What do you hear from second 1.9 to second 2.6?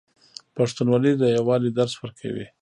ورکوي.